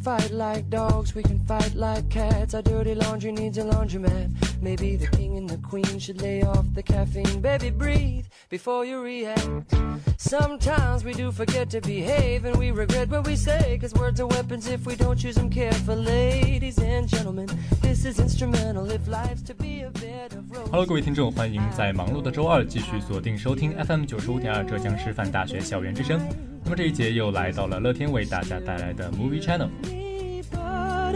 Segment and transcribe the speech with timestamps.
[0.00, 2.54] fight like dogs, we can fight like cats.
[2.54, 4.30] Our dirty laundry needs a laundromat.
[4.60, 7.40] Maybe the king and the queen should lay off the caffeine.
[7.40, 9.74] Baby, breathe before you react.
[10.16, 13.78] Sometimes we do forget to behave and we regret what we say.
[13.80, 16.04] Cause words are weapons if we don't use them carefully.
[16.04, 17.48] Ladies and gentlemen,
[17.82, 20.70] this is instrumental if life's to be a bed of roses.
[20.70, 26.20] Hello，各位听众，欢迎在忙碌的周二继续锁定收听 FM 九十五点二浙江师范大学校园之声。
[26.64, 29.68] 那么这一节又来到了乐天为大家带来的 Movie Channel。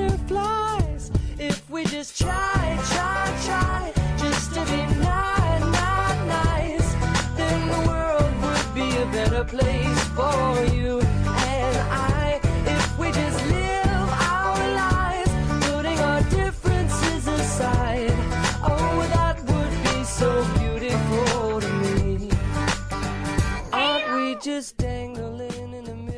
[0.08, 6.94] butterflies if we just try, try, try, just to be nice, nice, nice.
[7.38, 11.05] Then the world would be a better place for you.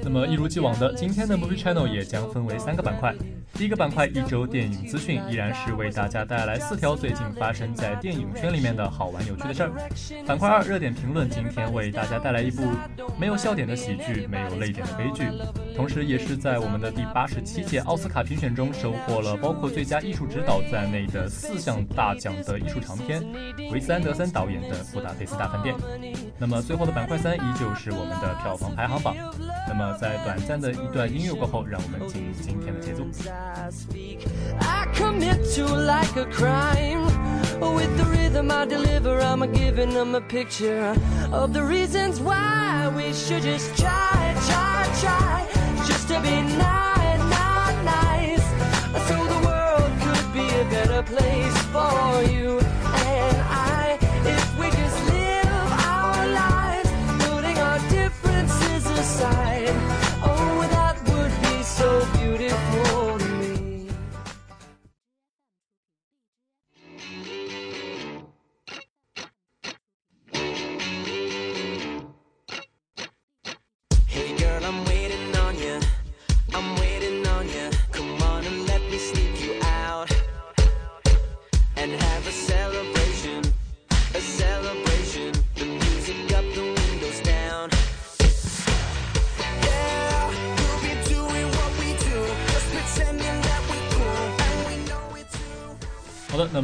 [0.07, 3.13] 那么一如既往的，今天的 Movie Channel 也将分为三个板块。
[3.53, 9.71] 第一个板块一周电影资讯，依然是为大家带来四条最近发生在电影圈里面的好玩有趣的事儿。
[10.25, 12.63] 板块二热点评论，今天为大家带来一部
[13.19, 15.25] 没有笑点的喜剧，没有泪点的悲剧，
[15.75, 23.21] 同时也是在我们的第八十七届奥斯卡评选中收获了包括最佳艺术指导在内的四项大奖的艺术长片——
[23.73, 25.75] 维斯安德森导演的《布达佩斯大饭店》。
[26.37, 29.13] 那么最后的板块三依旧是我们的票房排行榜。
[29.67, 33.03] 那么在短暂的一段音乐过后，让我们进入今天的节奏。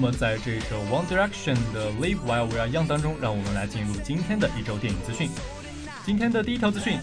[0.03, 5.29] 么，在这首 One Direction 的 Live While We Are Young 当中，让我们来进入今天的一周电影资讯。
[6.05, 6.99] 今天的第一条资讯，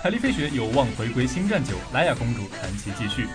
[0.00, 3.26] 凯莉·费雪有望回归《星战九》，莱娅公主传奇继续。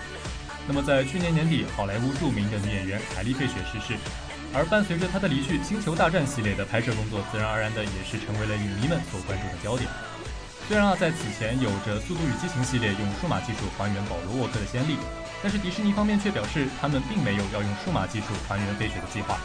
[0.66, 4.00] 那么，在去年年底，好莱坞著名的女演员凯莉·费雪逝世，
[4.54, 9.84] 而伴随着她的离去，《星球大战》系列的拍摄工作自然而然的也是成为了影迷们所关注的焦点。
[10.66, 14.96] 虽然啊，在此前有着《速度与激情》系列用数码技术还原保罗沃克的先例。
[15.42, 19.38] 但是迪士尼方面却表示，他们并没有要用数码技术还原费雪的计划。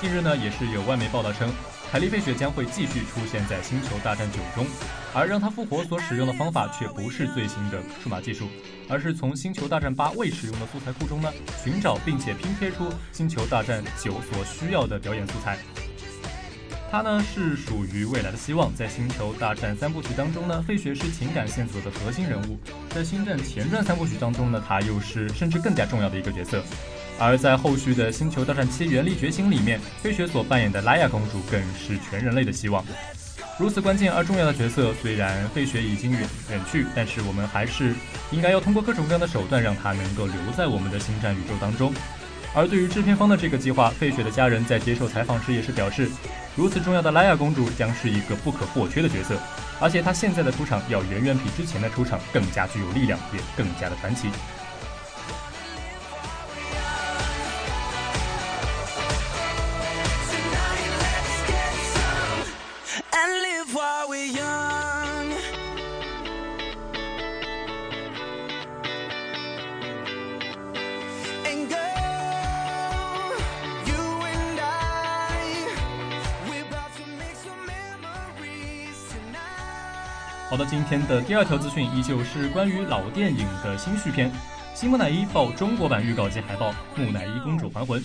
[0.00, 1.52] 近日呢，也是有外媒报道称，
[1.92, 4.66] 凯莉·费雪将会继续出现在《星球大战九》中，
[5.12, 8.48] 而让她复活所使用的方法却不是最新的数码技术，
[8.88, 11.30] 而是从《星球大战八》未使用的素材库中呢
[11.62, 15.58] 寻找并且拼贴出《星球大战九》所需要的表演素材。
[16.90, 22.56] 他呢是属于未来的希望，在《星球大战》三部曲当中呢，费雪是情感线索的核心人物；
[22.92, 26.58] 在《星战前传》三部曲当中呢，他又是甚至更加重要的一个角色；
[27.16, 32.84] 而在后续的《星球大战七：原力觉醒》里面，费雪所扮演的莱娅公主更是全人类的希望。
[33.56, 36.20] 如此关键而重要的角色，虽然费雪已经远
[36.50, 37.94] 远去，但是我们还是
[38.32, 41.94] 应该要通过各种各样的手段，让他能够留在我们的星战宇宙当中。
[42.52, 46.10] 而对于制片方的这个计划，费雪的家人在接受采访时也是表示。
[46.60, 49.34] 如此重要的莱娅公主将是一个不可或缺的角色，
[49.80, 54.28] 而且她现在的出场要远远比之前的出场更加具有力量，也更加的传奇。
[80.50, 84.28] 好的，今天的第二条资讯依旧是关于老电影的新续篇，
[84.74, 88.02] 《新木乃伊》爆中国版预告及海报，《木乃伊公主还魂》。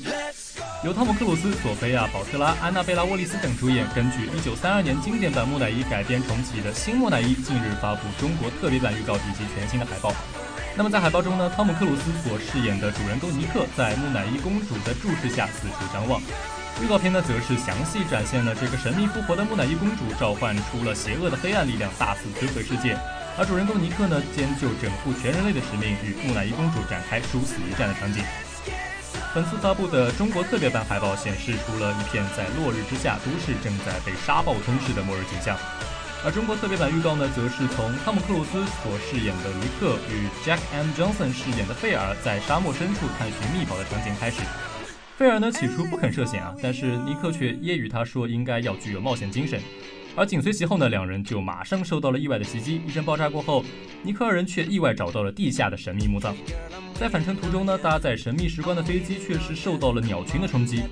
[0.84, 10.14] 由汤姆·克鲁斯、索菲亚·保特拉、安娜贝拉·沃利斯等主演，根据1932年经典版《木乃伊》改编重启的新《木乃伊》近日发布中国特别版预告以及全新的海报。
[10.78, 16.22] 那么在海报中呢，汤姆·克鲁斯所饰演的主人公尼克在木乃伊公主的注视下四处张望。
[16.84, 22.98] 预告片呢，则是详细展现了这个神秘复活的木乃伊公主召唤出了邪恶的黑暗力量，大肆摧毁世界，
[23.38, 28.22] 而主人公尼克呢，兼就拯救全人类的使命，与木乃伊公主展开殊死一战的场景。
[29.34, 35.58] 本次发布的中国特别版海报显示出了一片在落日之下，都市正在被沙暴吞噬的末日景象。
[36.26, 40.92] 而中国特别版预告呢，则是从汤姆·克鲁斯所饰演的尼克与 Jack M.
[40.92, 44.42] Johnson 饰演的费尔在沙漠深处探寻秘宝的场景开始。
[45.18, 49.62] 菲尔呢起初不肯涉险啊，但是尼克却揶揄他说应该要具有冒险精神。
[50.14, 52.82] 而紧随其后呢，两人就马上受到了意外的袭击。
[52.86, 53.64] 一声爆炸过后，
[54.04, 56.36] 尼克二人却意外找到了地下的神秘墓葬。
[57.00, 60.84] 在返程途中呢，搭载神秘石棺的飞机却是受到了鸟群的冲击。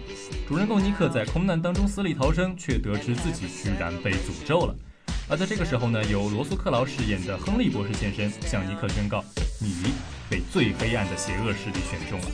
[0.48, 4.76] 主人公尼克在空难当中死里逃生，却得知自己居然被诅咒了。
[5.30, 9.24] 而在这个时候呢，由罗素克劳饰演的亨利博士现身，向尼克宣告
[9.60, 9.94] ：“你
[10.30, 12.28] 被最黑暗的邪恶势力选中了。”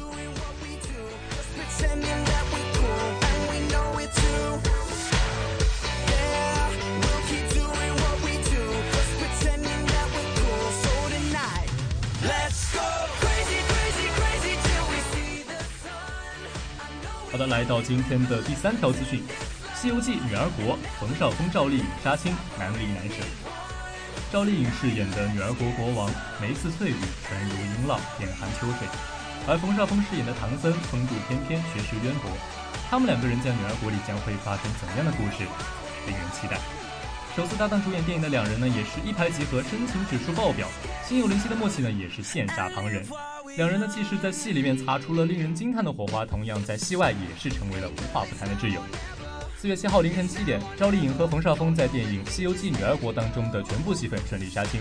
[17.31, 19.23] 好的来到今天的第三条资讯，
[19.79, 23.23] 《西游记》女儿国，冯绍峰、赵丽颖杀青，难离难舍。
[24.33, 26.11] 赵丽颖饰演的女儿国国王，
[26.41, 26.95] 眉似翠羽，
[27.29, 28.89] 唇如银浪，眼含秋水；
[29.47, 32.31] 而冯绍峰饰演的唐僧，风度翩翩，学识渊博。
[32.89, 35.45] 他们两个人在女儿国里将会发生怎样的故事？
[36.07, 36.57] 令人期待。
[37.36, 40.68] 首次搭档主演电影的两人呢，也是一拍即合，深情指数爆表，
[41.07, 43.06] 心有灵犀的默契呢，也是羡煞旁人。
[43.56, 48.81] 两人呢，既是在戏里面擦出了令人惊叹的火花，同样在戏外也是成为了无话不谈的挚友。
[49.57, 54.80] 四月七号凌晨七点，赵丽颖和冯绍峰在电影《西游记女儿国》当中的全部戏份顺利杀青。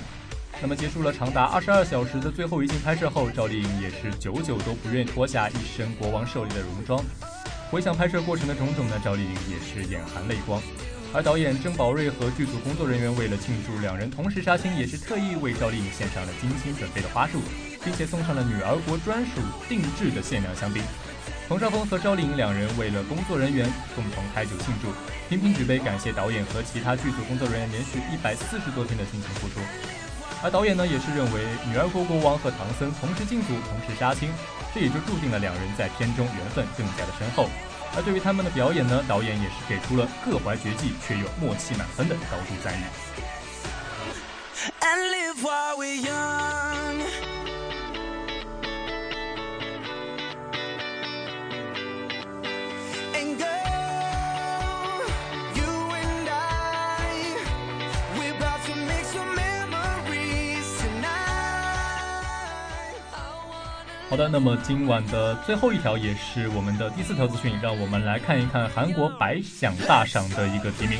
[0.61, 7.03] 那么结束了长达二十二小时的最后一镜拍摄后，赵丽颖也是久久都不愿脱下一身国王狩猎的戎装。
[7.71, 10.61] 回想拍摄过程的种种呢，赵丽颖也是眼含泪光。
[11.13, 17.41] 而导演郑宝瑞和剧组工作人员为了庆祝两人同时杀青，也是特意为赵丽颖献上了精心准备的花束。
[17.85, 20.83] 并且送上了女儿国专属定制的限量香槟。
[21.49, 24.89] 冯绍峰和赵丽颖两人为了工作人员共同开酒庆祝，
[25.29, 29.61] 频频举杯感谢导演和其他剧组工作人员连续一百四十多天的辛勤付出。
[30.43, 34.31] 而导演呢，也是认为女儿国国王和唐僧同时进组、同时杀青，
[34.73, 37.51] 这也就注定了两人在片中缘分更加的深厚。
[37.97, 42.85] 而对于他们的表演呢，导演也是给出了各怀绝技却又默契满分的高度赞誉。
[64.11, 70.99] 好的，那么今晚的最后一条也是我们的第四条资讯，让我们来看一看韩国百想大赏的一个提名。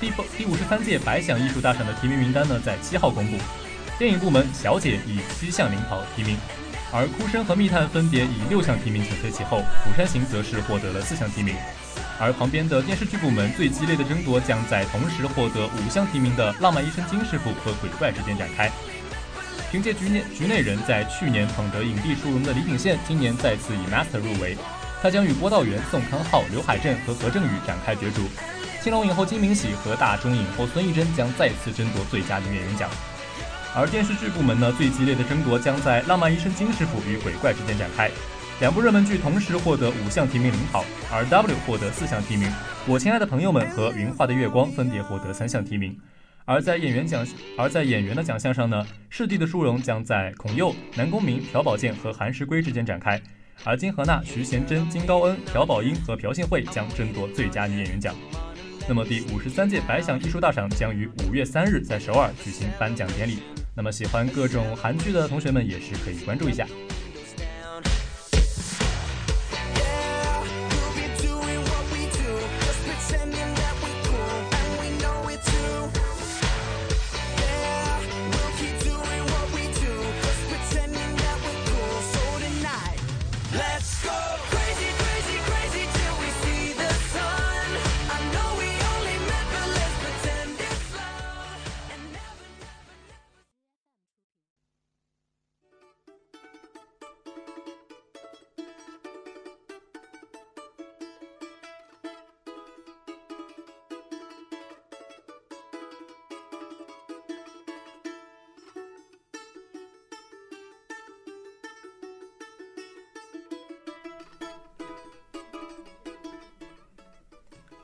[0.00, 3.36] 第第五十三届百想艺术大赏的提名名单呢，在七号公布。
[3.98, 6.34] 电影部门《小姐》以七项领跑提名，
[6.90, 11.54] 而《哭声》和《密探》分别以六项提名紧随其后，《釜山行》则是获得了四项提名。
[12.18, 18.70] 而旁边的电视剧部门最激烈的争夺，将在同时获得五项提名的《浪漫医生金师傅》和《鬼怪》之间展开。
[19.70, 24.56] 凭借局内局内人在去年捧得影帝殊荣的李秉宪，今年再次以 Master 入围，
[25.00, 28.22] 他将与郭道员宋康昊、刘海镇和何正宇展开角逐。
[28.82, 32.90] 青龙影后金敏喜和大中影后孙艺珍将再次争夺最佳女演员奖。
[33.72, 38.10] 而电视剧部门呢，最激烈的争夺将在《浪漫医生金师傅》与《鬼怪》之间展开。
[38.58, 42.48] 两部热门剧同时获得五项提名领跑，而 W 获得四项提名，
[42.86, 45.96] 《我亲爱的朋友们》和《云画的月光》分别获得三项提名。
[46.50, 47.24] 而在演员奖，
[47.56, 53.22] 而在演员的奖项上呢，视帝的殊荣将在孔侑、南宫珉、朴宝剑和韩石圭之间展开，
[53.62, 58.12] 而金荷娜、徐贤真、金高恩、朴宝英和朴信惠将争夺最佳女演员奖。
[58.88, 63.38] 那么第五十三届百想艺术大赏将于五月三日在首尔举行颁奖典礼，
[63.76, 66.66] 那么喜欢各种韩剧的同学们也是可以关注一下。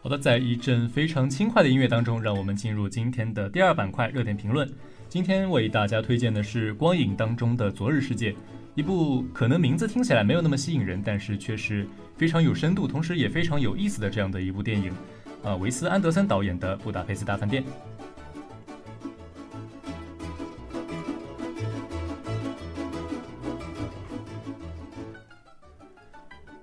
[0.07, 4.73] 好的，在一阵非常轻快的音乐当中，让我们进入今天的第二板块热点评论。
[5.09, 8.31] 今天为大家推荐的是《光影》当中的《昨日世界》，
[8.77, 11.85] 一部可能名字听起来没有那么吸引人，但是却是
[12.17, 14.93] 非常有深度，同时也非常有意思的这样的一部电影。
[15.43, 17.65] 啊，维斯安德森导演的《布达佩斯大饭店》。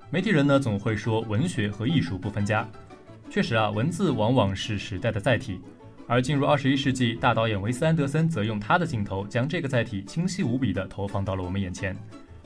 [0.09, 2.65] 媒体人呢总会说文学和艺术不分家，
[3.33, 5.59] 确实啊，文字往往是时代的载体。
[6.05, 11.97] 而进入二十一世纪，大导演维斯安德森则用他的镜头将这个载体清晰无比地投放到了我们眼前。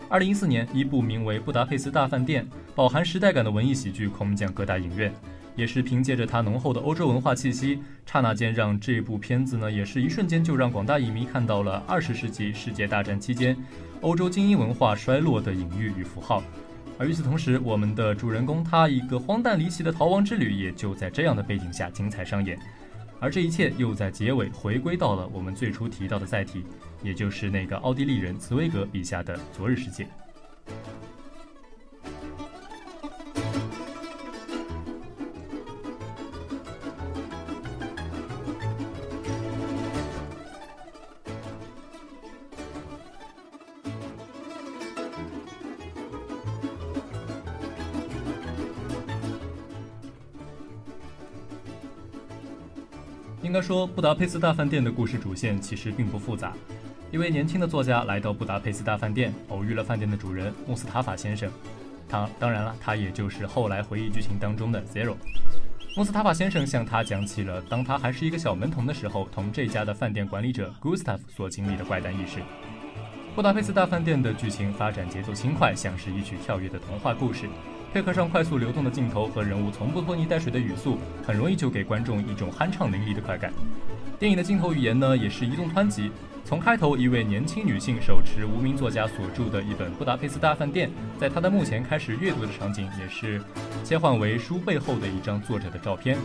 [0.07, 5.13] 二零一四年，一部名为《布达佩斯大饭店》、饱含时代感的文艺喜剧空降各大影院，
[5.57, 13.57] 也是凭借着它浓厚的欧洲文化气息，刹那间让这部片子呢，也是一瞬间就让广大影迷看到了二十世纪世界大战期间
[13.99, 16.41] 欧洲精英文化衰落的隐喻与符号。
[16.99, 22.57] 而与此同时，我们的主人公他一个荒诞离奇的逃亡之旅，也就在这样的背景下精彩上演。
[23.19, 26.63] 而这一切又在结尾回归到了我们最初提到的载体，
[27.03, 30.07] 也就是那个奥地利人茨威格笔下的昨日世界。
[53.47, 56.51] 应该说，《布达佩斯大饭店》的故事主线其实并不复杂。
[57.11, 61.49] 一位年轻的作家来到布达佩斯大饭店，偶遇了饭店的主人穆斯塔法先生。
[62.09, 65.15] 他当然了，他也就是后来回忆剧情当中的 Zero。
[65.95, 72.41] 穆斯塔法先生向他讲起了当他还是一个小门童的时候，同这家的饭店管理者 Gustav 所经历的怪诞轶事。
[73.33, 77.47] 布达佩斯大饭店的剧情发展节奏轻快，像是一曲跳跃的童话故事。
[77.93, 83.51] 配合上快速流动的镜头和人物从不拖泥带水的语速，很容易就给观众一种酣畅淋漓的快感。
[84.19, 86.11] 电影的镜头语言呢，也是移动湍急。
[86.45, 90.89] 从开头一位年轻女性手持无名作家所著的一本《布达佩斯大饭店》，
[91.19, 93.41] 在她的墓前开始阅读的场景，也是
[93.83, 96.17] 切换为书背后的一张作者的照片。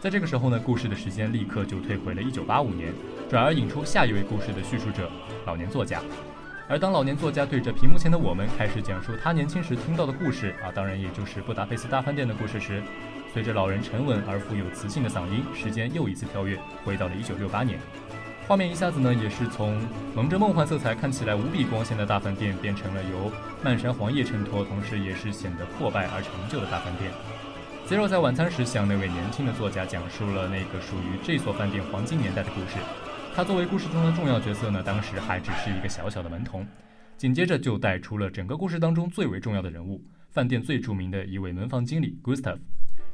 [0.00, 2.92] 在这个时候呢，故事的时间立刻就退回了1985年，
[3.30, 5.10] 转而引出下一位故事的叙述者——
[5.46, 6.00] 老年作家。
[6.70, 12.82] 而当老年作家对着屏幕前的我们开始讲述他年轻时听到的故事啊，当然也就是布达佩斯大饭店的故事时，
[13.32, 17.78] 随着老人沉稳而富有磁性的嗓音，时间又一次跳跃，回到了1968年。
[18.46, 19.80] 画面一下子呢，也是从
[20.14, 23.32] 蒙着梦幻色彩、看起来无比光鲜的大饭店，变成了由
[23.64, 27.10] 漫山黄叶衬托，同时也是显得破败而陈旧的大饭店。
[27.88, 32.76] Zero 在晚餐时向那位年轻的作家讲述了那个属于这所饭店黄金年代的故事。
[33.38, 36.66] 他作为故事中的重要角色呢，当时还只是一个小小的门童，
[37.16, 42.58] 紧接着就带出了整个故事当中最为重要的人物——饭店最著名的一位门房经理 Gustav。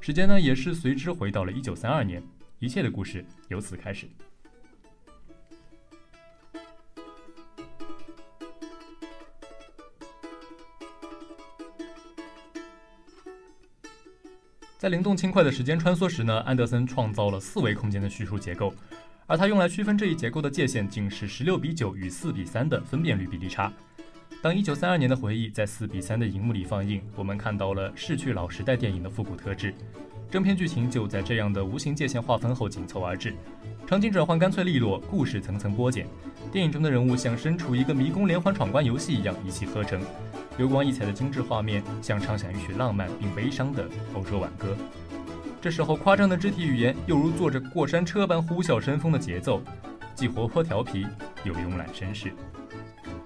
[0.00, 2.22] 时间呢，也是随之回到了1932年，
[2.58, 4.08] 一切的故事由此开始。
[14.78, 18.72] 在灵动轻快的时间穿梭时呢，安德森创造了四维空间的叙述结构。
[19.26, 23.72] 而它用来区分这一结构的界限，竟是十六比九与四比三的分辨率比例差。
[24.42, 29.74] 当一九三二年的回忆在四比三的荧幕里放映，我们看到了逝去老时代电影的复古特质。
[30.30, 33.32] 正片剧情就在这样的无形界限划分后紧凑而至，
[33.86, 36.06] 场景转换干脆利落，故事层层剥茧。
[36.52, 40.02] 电影中的人物像身处一个迷宫连环闯关游戏一样一气呵成，
[40.58, 44.76] 流光溢彩的精致画面像唱响一曲浪漫并悲伤的欧洲挽歌。
[45.64, 49.62] 这时候，夸张的肢体语言又如坐着过山车般呼啸生风的节奏，
[50.14, 51.06] 既活泼调皮
[51.42, 52.30] 又慵懒绅士。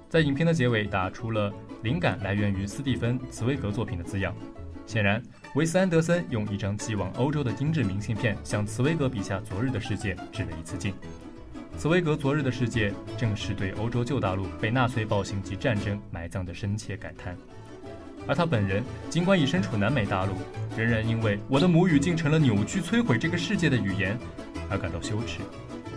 [0.09, 1.52] 在影片的结尾打出了
[1.83, 4.33] 灵感来源于斯蒂芬·茨威格作品的字样。
[4.87, 5.21] 显然，
[5.57, 10.95] 维斯安德森用一张寄往欧洲的精致明信片，向茨威格笔下昨日的世界致了一次敬。
[11.76, 17.37] 茨威格昨日的世界，正是对欧洲旧大陆被纳粹暴行及战争埋葬的深切感叹。
[18.29, 20.35] 而他本人，尽管已身处南美大陆，
[20.77, 24.19] 仍然因为我的母语竟成了扭曲摧毁这个世界的语言
[24.69, 25.41] 而感到羞耻，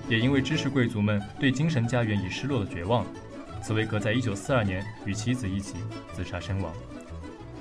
[0.07, 3.05] 也因为知识贵族们对精神家园已失落的绝望，
[3.61, 5.75] 茨威格在一九四二年与妻子一起
[6.13, 6.73] 自杀身亡。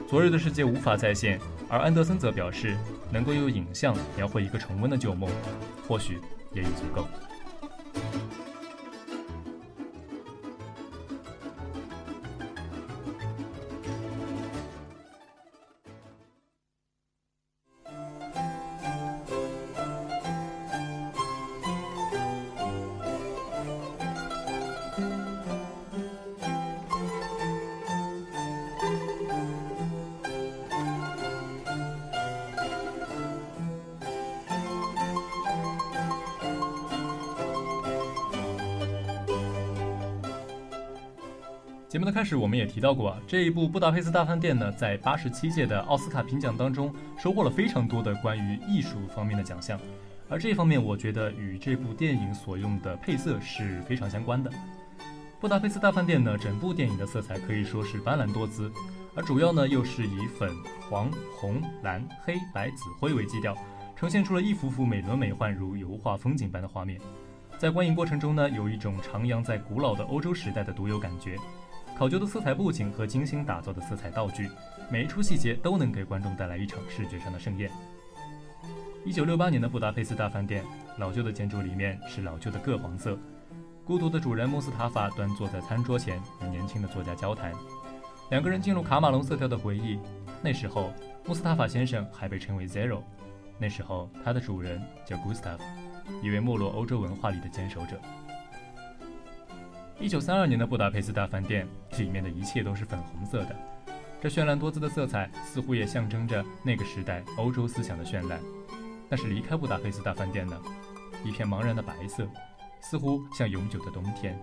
[0.09, 2.77] 昨日的世界无法再现，而安德森则表示，
[3.11, 5.29] 能够用影像描绘一个重温的旧梦，
[5.87, 6.19] 或许
[6.53, 7.07] 也已足够。
[41.91, 49.77] 节目的开始，我们也提到过，这一部《布达佩斯大饭店》呢，在八十七届的奥斯卡评奖当中收获了非常多的关于艺术方面的奖项，
[50.29, 54.49] 而这一方面我觉得与这部电影所用的配色是非常相关的。
[55.41, 58.71] 《布达佩斯大饭店》呢，整部电影的色彩可以说是斑斓多姿，
[59.17, 60.49] 而主要呢又是以粉、
[60.89, 63.53] 黄、红、蓝、黑白、紫、灰为基调，
[63.97, 67.01] 呈现出了一幅幅美轮美奂如油画风景般的画面。
[67.59, 71.37] 在观影过程中呢，有一种徜徉在古老的欧洲时代的独有感觉。
[72.01, 74.49] 考究的色彩布景和精心打造的色彩道具，
[74.91, 77.71] 每一处细节都能给观众带来一场视觉上的盛宴。
[79.05, 80.65] 一九六八年的布达佩斯大饭店，
[80.97, 83.19] 老旧的建筑里面是老旧的各黄色。
[83.85, 87.53] 孤独的主人穆斯塔法端坐在餐桌前，与年轻的作家交谈。
[88.31, 89.99] 两个人进入卡马龙色调的回忆。
[90.41, 90.95] 那时候，
[91.27, 93.03] 穆斯塔法先生还被称为 Zero。
[93.59, 95.59] 那时候，他的主人叫 Gustav，
[96.23, 98.01] 一位没落欧洲文化里的坚守者。
[100.01, 103.55] 一九三二年的布达佩斯大饭店里面的一切都是粉红色的，
[104.19, 108.41] 这绚烂多姿的色彩似乎也象征着那个时代欧洲思想的绚烂。
[109.11, 110.59] 但是离开布达佩斯大饭店呢，
[111.23, 112.27] 一片茫然的白色，
[112.81, 114.39] 似乎像永久的冬天。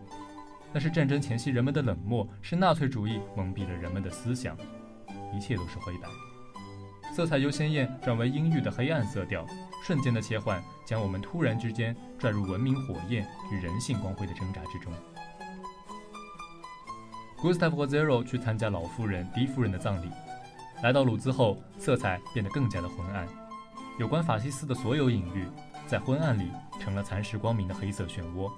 [0.71, 4.55] 那是战争前夕人们的冷漠，是纳粹主义蒙蔽了人们的思想，
[5.35, 6.07] 一切都是灰白。
[7.11, 9.43] 色彩由鲜艳转为阴郁的黑暗色调，
[9.83, 14.93] 瞬间的切换将我们突然之间拽入文明火焰与人性光辉的挣扎之中。
[17.37, 20.09] Gustav 和 Zero 去参加老妇人狄夫人的葬礼，
[20.81, 23.27] 来到鲁兹后，色彩变得更加的昏暗。
[23.99, 25.47] 有关法西斯的所有隐喻，
[25.85, 28.51] 在昏暗里成了蚕食光明的黑色漩涡。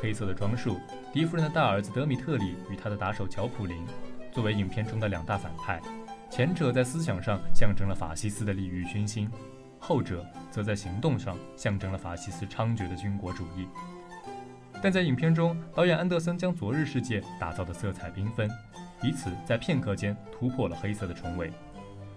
[0.00, 0.78] 黑色的装束，
[1.12, 3.84] 狄夫人的大儿子德米特里与他的打手乔普林，
[4.32, 5.78] 作为影片中的两大反派，
[6.30, 9.30] 前者在思想上象征了法西斯的利欲熏心，
[9.78, 13.68] 后者则在行动上象征了法西斯猖獗的军国主义。
[14.80, 18.48] 但在影片中，导演安德森将昨日世界打造的色彩缤纷，
[19.02, 21.50] 以此在片刻间突破了黑色的重围。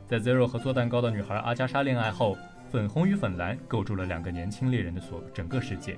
[0.07, 2.37] 在 Zero 和做蛋糕的女孩阿加莎恋爱后，
[2.69, 5.97] 粉红与粉蓝构筑了两个年轻猎人的所整个世界。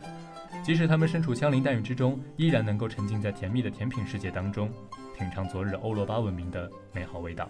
[0.63, 4.71] 即使他们身处枪林弹雨之中，依然能够沉浸在甜蜜的甜品世界当中，
[5.17, 7.49] 品尝昨日欧罗巴文明的美好味道。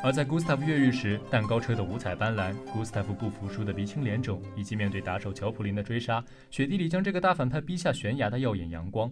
[0.00, 9.10] 而在 Gustav 越狱时，蛋糕车的五彩斑斓，Gustav 不服输的鼻青脸肿，以及面对打手乔普林的追杀，雪地里将这个大反派逼下悬崖的耀眼阳光。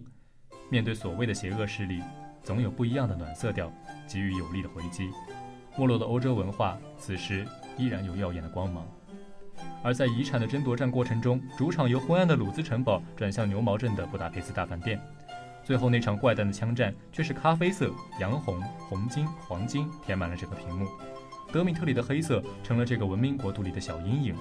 [0.69, 2.01] 面对所谓的邪恶势力，
[2.41, 3.71] 总有不一样的暖色调，
[4.07, 5.09] 给予有力的回击。
[5.77, 7.45] 没落的欧洲文化，此时
[7.77, 8.87] 依然有耀眼的光芒。
[9.83, 14.99] 而在遗产的争夺战过程中，主场由昏暗的鲁兹城堡转向牛毛镇的布达佩斯大饭店。
[15.67, 20.87] 最后那场怪诞的枪战，却是咖啡色、洋红、红金、黄金填满了整个屏幕。
[21.51, 24.33] 德米特里的黑色成了这个文明国度里的小阴影。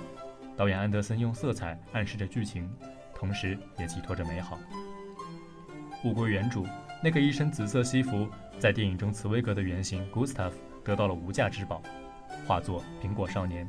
[0.56, 2.70] 导演安德森用色彩暗示着剧情，
[3.12, 4.56] 同时也寄托着美好。
[6.04, 6.64] 物归原主，
[7.02, 8.28] 那个一身紫色西服，
[8.60, 10.52] 在电影中茨威格的原型 Gustav
[10.84, 11.82] 得到了无价之宝——
[12.46, 13.68] 化作《苹果少年》。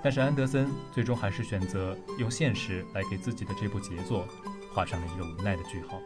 [0.00, 4.24] 但是安德森最终还是选择用现实来给自己的这部杰作
[4.72, 6.00] 画上了一个无奈的句号。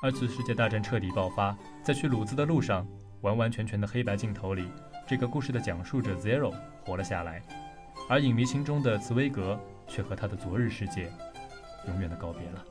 [0.00, 2.86] 二次世界大战彻底爆发，在去鲁兹的路上，
[3.22, 4.68] 完完全全的黑白镜头里，
[5.08, 7.42] 这个故事的讲述者 Zero 活了下来，
[8.08, 9.58] 而影迷心中的茨威格
[9.88, 11.12] 却和他的昨日世界
[11.88, 12.64] 永远的告别了。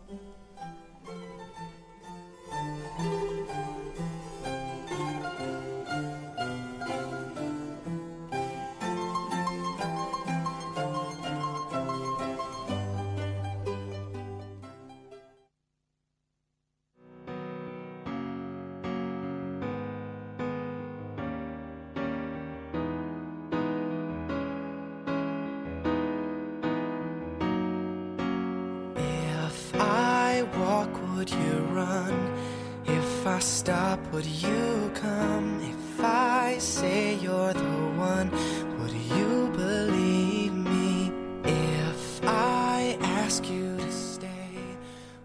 [33.37, 35.61] I stop, would you come?
[35.61, 38.31] If I say you're the one,
[38.79, 41.11] would you believe me?
[41.43, 44.57] If I ask you to stay,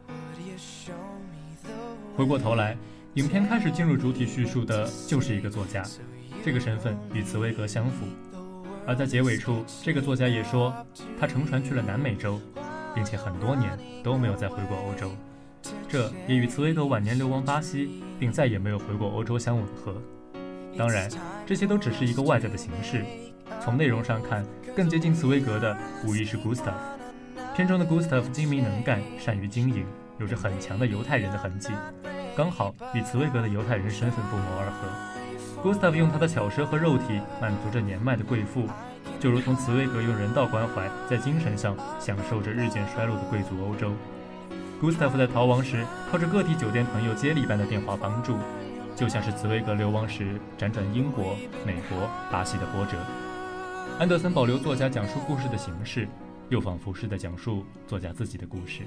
[0.09, 2.14] would you show me the way?
[2.18, 2.77] 回过头来，
[3.14, 5.83] 影片开始进入主体叙述的就是一个作家，
[6.44, 8.05] 这个身份与茨威格相符。
[8.87, 10.75] 而在结尾处，这个作家也说，
[11.18, 12.38] 他乘船去了南美洲，
[12.94, 13.70] 并且很多年
[14.05, 15.11] 都没有再回过欧洲。
[15.93, 20.01] 这也与茨威格晚年流亡巴西，并再也没有回过欧洲相吻合。
[20.75, 21.07] 当然，
[21.45, 23.05] 这些都只是一个外在的形式。
[23.61, 24.43] 从内容上看，
[24.75, 25.77] 更接近茨威格的
[26.07, 26.73] 无疑是 Gustav。
[27.55, 29.85] 片中的 Gustav 精明能干，善于经营，
[30.19, 31.69] 有着很强的犹太人的痕迹，
[32.35, 35.71] 刚好与茨威格的犹太人身份不谋而合。
[35.71, 38.67] Gustav 用他的巧舌和肉体满足着年迈的贵妇，
[39.21, 43.93] 就如同茨威格用人道关怀在精神上享受着日渐衰落的贵族欧洲。
[44.83, 48.37] Gustav 在逃亡时靠着个体酒店朋友接力般的电话帮助，
[48.97, 52.99] 就像是茨威格流亡时辗转英国、美国、巴西的波折。
[54.01, 56.09] 安德森保留作家讲述故事的形式，
[56.49, 58.83] 又仿佛是在讲述作家自己的故事。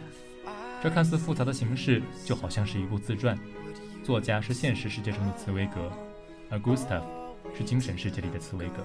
[0.84, 3.39] 这看似复杂的形式，就好像是一部自传。
[4.03, 5.89] 作家是现实世界中的茨威格，
[6.49, 7.03] 而 Gustav
[7.58, 8.84] 是精神世界里的茨威格。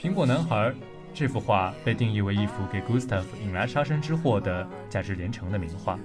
[0.00, 0.72] 苹果男孩
[1.14, 5.98] 这幅画被定义为一幅给 Gustav 引来杀身之祸的价值连城的名画。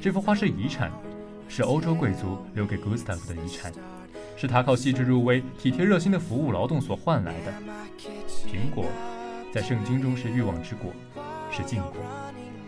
[0.00, 0.90] 这幅画是遗产，
[1.48, 3.70] 是欧洲贵族留给 Gustav 的遗产，
[4.36, 7.52] 是他靠细致入微、体贴热心的服务劳动所换来的。
[8.48, 8.86] 苹果
[9.52, 10.92] 在圣经中是欲望之果，
[11.50, 11.92] 是禁果，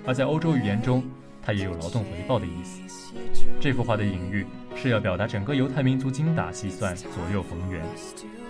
[0.07, 1.03] 而在欧洲语言中，
[1.43, 3.15] 它也有劳动回报的意思。
[3.59, 4.47] 这幅画的隐喻
[4.77, 7.83] 是要表达整个犹太民族精打细算、左右逢源，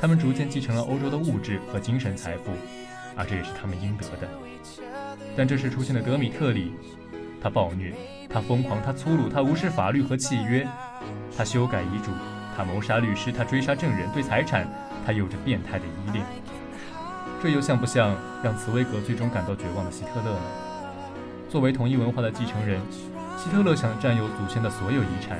[0.00, 2.50] 他们逐渐继承了欧洲的物质和精神财富。
[3.16, 4.28] 而这也是他们应得的。
[5.36, 6.72] 但这时出现的德米特里，
[7.40, 7.94] 他暴虐，
[8.28, 10.66] 他疯狂，他粗鲁，他无视法律和契约，
[11.36, 12.10] 他修改遗嘱，
[12.56, 14.66] 他谋杀律师，他追杀证人，对财产，
[15.04, 16.24] 他有着变态的依恋。
[17.42, 20.40] 这又像不像让茨威格最终感到绝望的希特勒呢？
[21.48, 22.80] 作为同一文化的继承人，
[23.36, 25.38] 希特勒想占有祖先的所有遗产，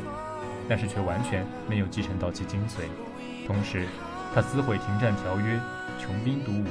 [0.69, 2.85] 但是却完全没有继承到其精髓。
[3.47, 3.87] 同时，
[4.35, 5.59] 他撕毁停战条约，
[5.99, 6.67] 穷兵黩武。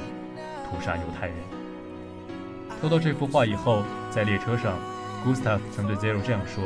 [0.74, 1.36] 屠杀犹太人。
[2.80, 4.76] 偷到这幅画以后，在列车上
[5.24, 6.64] ，Gustav 曾对 Zero 这样说：“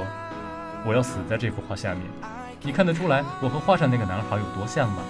[0.87, 2.03] 我要死在这幅画下面。
[2.62, 5.03] 你看得出来我和画上那个男孩有多像吗？”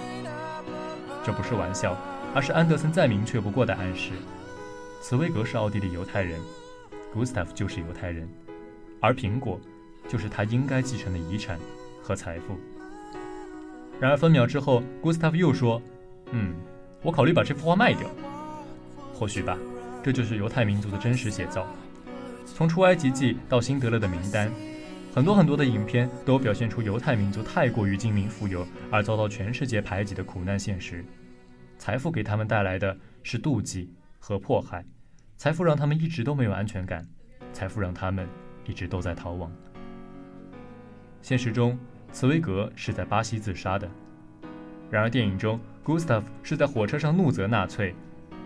[1.25, 1.95] 这不是玩笑，
[2.35, 4.11] 而是安德森再明确不过的暗示。
[5.01, 6.39] 茨威格是奥地利犹太人
[7.15, 8.29] ，Gustav 就是犹太人，
[8.99, 9.59] 而苹果
[10.07, 11.57] 就是他应该继承的遗产
[12.03, 12.57] 和财富。
[13.99, 15.81] 然而分秒之后，Gustav 又说
[16.31, 16.53] ：“嗯，
[17.01, 18.07] 我考虑把这幅画卖掉。”
[19.19, 19.57] 或许吧，
[20.01, 21.67] 这就是犹太民族的真实写照。
[22.45, 24.49] 从出埃及记到辛德勒的名单，
[25.13, 31.03] 很多很多的影片都表现出犹太民族太过于精明富有而遭到全世界排挤的苦难现实。
[31.77, 34.85] 财富给他们带来的是妒忌和迫害，
[35.35, 37.05] 财富让他们一直都没有安全感，
[37.51, 38.25] 财富让他们
[38.65, 39.51] 一直都在逃亡。
[41.21, 41.77] 现实中，
[42.13, 43.91] 茨威格是在巴西自杀的，
[44.89, 47.93] 然而电影中，Gustav 是在火车上怒责纳粹。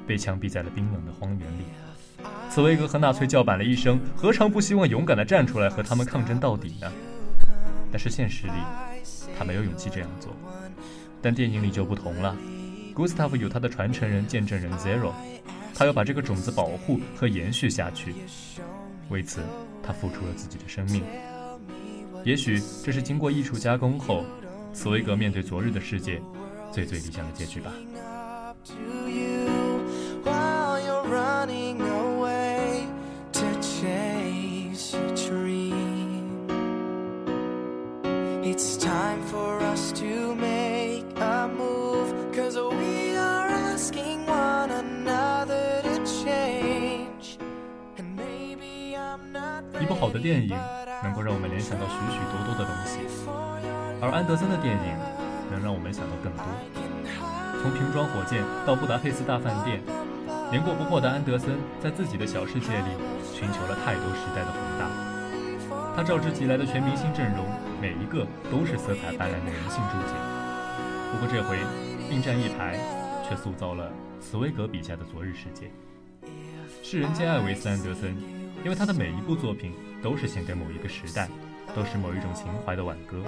[0.07, 1.63] 被枪毙在了冰冷的荒原里。
[2.49, 6.91] 茨威格和纳粹叫板了一声，何尝不希望勇敢地站出来和他们抗争到底呢？
[7.91, 8.53] 但是现实里，
[9.37, 10.35] 他没有勇气这样做。
[11.21, 12.35] 但电影里就不同了
[12.93, 15.11] ，Gustav 有他的传承人、见证人 Zero，
[15.73, 18.13] 他要把这个种子保护和延续下去。
[19.09, 19.41] 为此，
[19.81, 21.03] 他付出了自己的生命。
[22.23, 24.23] 也许这是经过艺术加工后，
[24.73, 26.21] 茨威格面对昨日的世界
[26.71, 27.71] 最最理想的结局吧。
[50.03, 50.49] 好的电影
[51.01, 52.99] 能够让我们联想到许许多多的东西，
[54.03, 54.91] 而安德森的电影
[55.47, 56.43] 能让我们想到更多。
[57.63, 59.79] 从瓶装火箭到布达佩斯大饭店，
[60.51, 62.91] 年过不惑的安德森在自己的小世界里
[63.31, 64.91] 寻求了太多时代的宏大。
[65.95, 67.47] 他召之即来的全明星阵容，
[67.79, 70.19] 每一个都是色彩斑斓的人性注解。
[71.15, 71.55] 不过这回
[72.11, 72.75] 并站一排，
[73.23, 73.89] 却塑造了
[74.19, 75.71] 茨威格笔下的昨日世界。
[76.83, 78.19] 世人皆爱维斯安德森。
[78.63, 81.29] 因为他的每一部作品都是献给某一个时代，
[81.73, 83.17] 都是某一种情怀的挽歌。《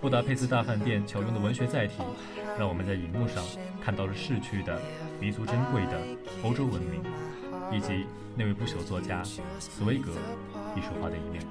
[0.00, 2.02] 布达佩斯大饭店》巧用的文学载体，
[2.58, 3.42] 让我们在荧幕上
[3.82, 4.78] 看到了逝去的、
[5.18, 5.98] 弥足珍贵的
[6.42, 7.02] 欧洲文明，
[7.72, 8.04] 以及
[8.36, 9.22] 那位不朽作家
[9.58, 10.12] 茨威格
[10.76, 11.42] 艺术化的一面。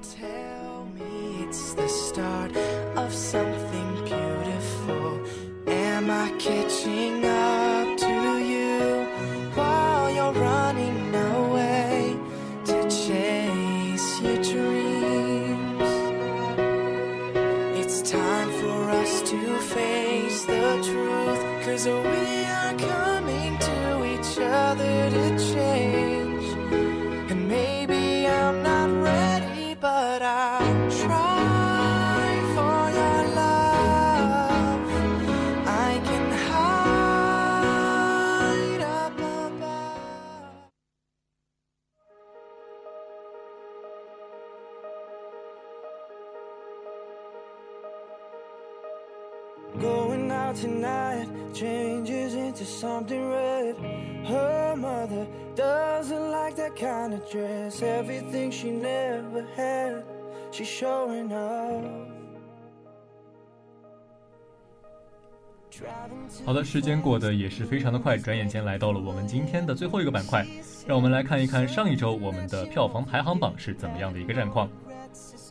[66.44, 70.46] 好的，时间过得也是非常的快，转眼间来到了我们今天的最后一个板块，
[70.86, 74.68] 让我们来看一看上一周我们的票房排行榜是怎么样的一个战况。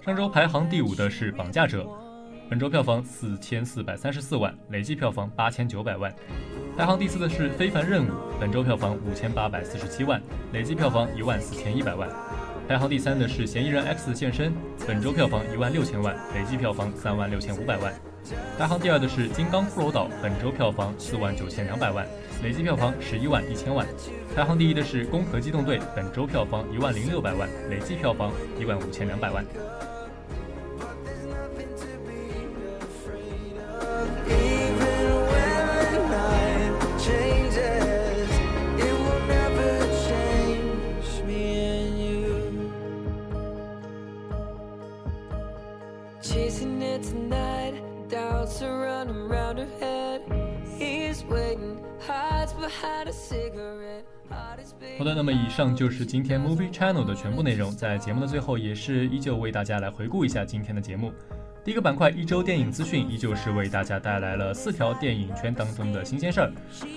[0.06, 1.84] 上周排行第五的是《绑架者》，
[2.50, 6.14] 本周票房四千四百三十四万，累计票房八千九百万。
[6.78, 8.10] 排行第四的是《非凡任务》，
[8.40, 12.10] 本周票房五千八百四十七万，累计票房一万四千一百万。
[12.68, 14.52] 排行第三的是《嫌疑人 X 的现身》，
[14.88, 17.94] 本周票房一万六千万，累计票房三万六千五百万。
[18.58, 22.08] 排行第二的是《金刚骷髅岛》，本周票房四万九千两百万，
[22.42, 23.86] 累计票房十一万一千万。
[24.36, 29.46] 排行第一的是《攻壳机动队》，本周票房一万零六百万，累计票房一万五千两百万。
[55.00, 57.72] 好的，那么以上就是今天 Movie Channel 的全部内容。
[57.72, 61.12] 在节目的最后，也是依旧为大家来回顾一下今天的节目。
[61.64, 66.52] 第一个板块一周电影资讯，依旧是为大家带来了四条电影圈当中的新鲜事儿。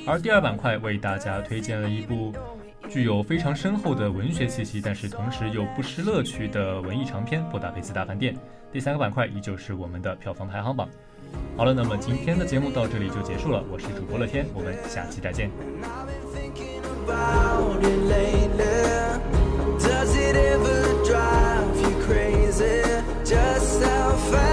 [0.06, 2.34] 而第二板块为大家推荐了一部
[2.86, 8.34] 具有非常深厚的文学气息，但是同时又不失乐趣的文艺长片《布达佩斯大饭店》。
[8.70, 10.86] 第三个板块依旧是我们的票房排行榜。
[11.56, 15.50] 好了那么今天的节目到这里就结束了我是主播乐天我们下期再见。